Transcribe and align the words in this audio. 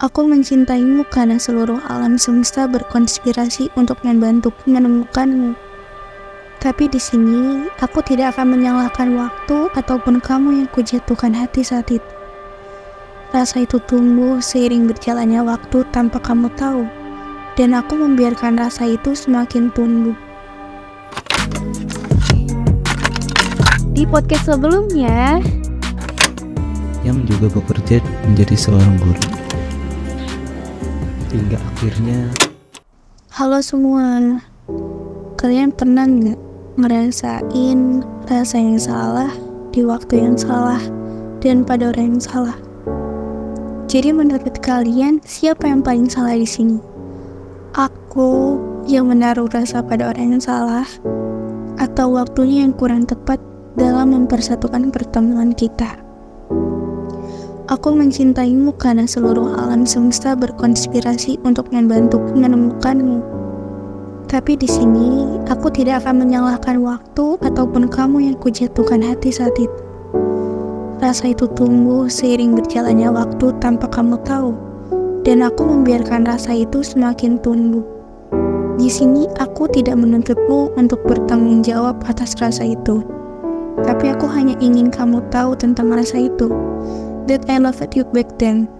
Aku 0.00 0.24
mencintaimu 0.24 1.04
karena 1.12 1.36
seluruh 1.36 1.76
alam 1.84 2.16
semesta 2.16 2.64
berkonspirasi 2.64 3.68
untuk 3.76 4.00
membantuku 4.00 4.56
menemukanmu. 4.64 5.52
Tapi 6.56 6.88
di 6.88 6.96
sini, 6.96 7.68
aku 7.84 8.00
tidak 8.00 8.32
akan 8.32 8.56
menyalahkan 8.56 9.12
waktu 9.12 9.68
ataupun 9.76 10.24
kamu 10.24 10.64
yang 10.64 10.68
kujatuhkan 10.72 11.36
hati 11.36 11.60
saat 11.60 11.92
itu. 11.92 12.12
Rasa 13.28 13.68
itu 13.68 13.76
tumbuh 13.84 14.40
seiring 14.40 14.88
berjalannya 14.88 15.44
waktu 15.44 15.84
tanpa 15.92 16.16
kamu 16.24 16.48
tahu, 16.56 16.88
dan 17.60 17.76
aku 17.76 17.92
membiarkan 18.00 18.56
rasa 18.56 18.88
itu 18.88 19.12
semakin 19.12 19.68
tumbuh. 19.76 20.16
Di 23.92 24.08
podcast 24.08 24.48
sebelumnya, 24.48 25.44
yang 27.04 27.20
juga 27.28 27.52
bekerja 27.52 28.00
menjadi 28.24 28.56
seorang 28.56 28.96
guru. 28.96 29.39
Hingga 31.30 31.62
akhirnya 31.62 32.26
Halo 33.30 33.62
semua, 33.62 34.42
kalian 35.38 35.70
pernah 35.70 36.02
nggak 36.02 36.34
ngerasain 36.74 38.02
rasa 38.26 38.58
yang 38.58 38.82
salah 38.82 39.30
di 39.70 39.86
waktu 39.86 40.26
yang 40.26 40.34
salah 40.34 40.82
dan 41.38 41.62
pada 41.62 41.94
orang 41.94 42.18
yang 42.18 42.22
salah? 42.26 42.58
Jadi 43.86 44.10
menurut 44.10 44.58
kalian 44.58 45.22
siapa 45.22 45.70
yang 45.70 45.86
paling 45.86 46.10
salah 46.10 46.34
di 46.34 46.50
sini? 46.50 46.82
Aku 47.78 48.58
yang 48.90 49.06
menaruh 49.06 49.46
rasa 49.54 49.86
pada 49.86 50.10
orang 50.10 50.34
yang 50.34 50.42
salah 50.42 50.90
atau 51.78 52.10
waktunya 52.10 52.66
yang 52.66 52.74
kurang 52.74 53.06
tepat 53.06 53.38
dalam 53.78 54.18
mempersatukan 54.18 54.90
pertemuan 54.90 55.54
kita? 55.54 56.09
Aku 57.70 57.94
mencintaimu 57.94 58.74
karena 58.82 59.06
seluruh 59.06 59.54
alam 59.54 59.86
semesta 59.86 60.34
berkonspirasi 60.34 61.38
untuk 61.46 61.70
membantuku 61.70 62.34
menemukanmu. 62.34 63.22
Tapi 64.26 64.58
di 64.58 64.66
sini, 64.66 65.38
aku 65.46 65.70
tidak 65.70 66.02
akan 66.02 66.26
menyalahkan 66.26 66.82
waktu 66.82 67.38
ataupun 67.38 67.86
kamu 67.86 68.26
yang 68.26 68.36
kujatuhkan 68.42 68.98
hati 69.06 69.30
saat 69.30 69.54
itu. 69.54 69.80
Rasa 70.98 71.30
itu 71.30 71.46
tumbuh 71.54 72.10
seiring 72.10 72.58
berjalannya 72.58 73.06
waktu 73.06 73.54
tanpa 73.62 73.86
kamu 73.86 74.18
tahu, 74.26 74.50
dan 75.22 75.46
aku 75.46 75.62
membiarkan 75.62 76.26
rasa 76.26 76.50
itu 76.50 76.82
semakin 76.82 77.38
tumbuh. 77.38 77.86
Di 78.82 78.90
sini, 78.90 79.30
aku 79.38 79.70
tidak 79.70 79.94
menuntutmu 79.94 80.74
untuk 80.74 81.06
bertanggung 81.06 81.62
jawab 81.62 82.02
atas 82.10 82.34
rasa 82.42 82.66
itu, 82.66 83.06
tapi 83.86 84.10
aku 84.10 84.26
hanya 84.26 84.58
ingin 84.58 84.90
kamu 84.90 85.22
tahu 85.30 85.54
tentang 85.54 85.94
rasa 85.94 86.18
itu 86.18 86.50
that 87.26 87.44
I 87.50 87.58
loved 87.60 87.92
you 87.96 88.06
back 88.14 88.30
then. 88.40 88.70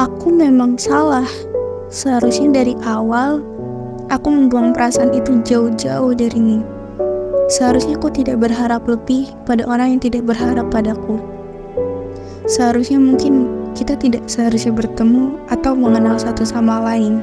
Aku 0.00 0.32
memang 0.32 0.80
salah. 0.80 1.28
Seharusnya 1.86 2.50
dari 2.50 2.74
awal 2.82 3.44
aku 4.10 4.28
membuang 4.30 4.74
perasaan 4.74 5.14
itu 5.14 5.38
jauh-jauh 5.46 6.14
darimu. 6.14 6.62
Seharusnya 7.46 7.94
aku 7.94 8.10
tidak 8.10 8.42
berharap 8.42 8.82
lebih 8.90 9.30
pada 9.46 9.62
orang 9.70 9.94
yang 9.94 10.02
tidak 10.02 10.26
berharap 10.26 10.66
padaku. 10.68 11.22
Seharusnya 12.50 12.98
mungkin 12.98 13.46
kita 13.74 13.94
tidak 13.98 14.26
seharusnya 14.26 14.74
bertemu 14.74 15.38
atau 15.50 15.78
mengenal 15.78 16.18
satu 16.18 16.42
sama 16.42 16.82
lain. 16.82 17.22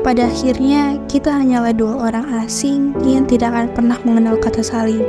Pada 0.00 0.32
akhirnya, 0.32 0.96
kita 1.12 1.28
hanyalah 1.28 1.76
dua 1.76 2.08
orang 2.08 2.24
asing 2.40 2.96
yang 3.04 3.28
tidak 3.28 3.52
akan 3.52 3.68
pernah 3.76 3.98
mengenal 4.00 4.40
kata 4.40 4.64
saling. 4.64 5.04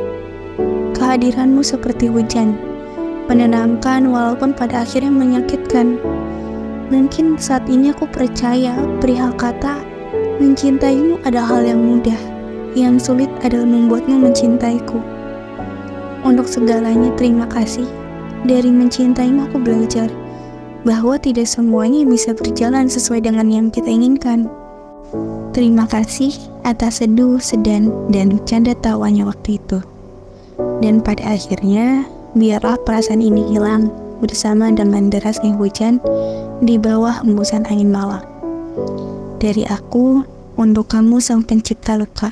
Kehadiranmu 0.91 1.63
seperti 1.63 2.11
hujan, 2.11 2.59
menenangkan 3.31 4.11
walaupun 4.11 4.51
pada 4.51 4.83
akhirnya 4.83 5.07
menyakitkan. 5.07 5.95
Mungkin 6.91 7.39
saat 7.39 7.63
ini 7.71 7.95
aku 7.95 8.03
percaya 8.11 8.75
perihal 8.99 9.31
kata 9.39 9.79
mencintaimu 10.43 11.23
adalah 11.23 11.55
hal 11.55 11.63
yang 11.63 11.79
mudah, 11.79 12.19
yang 12.75 12.99
sulit 12.99 13.31
adalah 13.39 13.63
membuatmu 13.63 14.27
mencintaiku. 14.27 14.99
Untuk 16.27 16.51
segalanya 16.51 17.07
terima 17.15 17.47
kasih. 17.47 17.87
Dari 18.41 18.73
mencintaimu 18.73 19.47
aku 19.47 19.61
belajar 19.63 20.11
bahwa 20.81 21.15
tidak 21.21 21.45
semuanya 21.45 22.01
bisa 22.03 22.33
berjalan 22.33 22.89
sesuai 22.89 23.23
dengan 23.23 23.47
yang 23.47 23.69
kita 23.71 23.87
inginkan. 23.87 24.49
Terima 25.53 25.85
kasih 25.85 26.33
atas 26.65 27.05
seduh, 27.05 27.37
sedan, 27.37 27.93
dan 28.09 28.41
canda 28.49 28.73
tawanya 28.73 29.29
waktu 29.29 29.61
itu. 29.61 29.77
Dan 30.81 31.05
pada 31.05 31.37
akhirnya, 31.37 32.01
biarlah 32.37 32.79
perasaan 32.83 33.19
ini 33.19 33.47
hilang 33.51 33.91
bersama 34.21 34.69
dengan 34.71 35.09
derasnya 35.09 35.51
hujan 35.57 35.97
di 36.61 36.77
bawah 36.77 37.25
embusan 37.25 37.65
angin 37.67 37.89
malam. 37.89 38.21
Dari 39.41 39.65
aku, 39.65 40.21
untuk 40.61 40.93
kamu 40.93 41.17
sang 41.17 41.41
pencipta 41.41 41.97
luka. 41.97 42.29